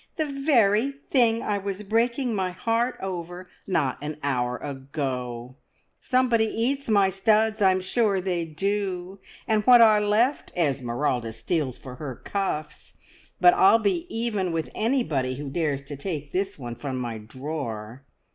[0.15, 5.57] The very thing I was breaking my heart over not an hour ago.
[5.99, 11.97] Somebody eats my studs I'm sure they do and what are left Esmeralda steals for
[11.97, 12.93] her cuffs.
[13.39, 18.03] But I'll be even with anybody who dares to take this one from my drawer.